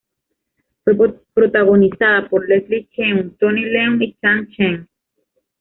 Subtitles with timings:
[0.83, 0.95] Fue
[1.35, 4.89] protagonizada por Leslie Cheung, Tony Leung y Chang Chen.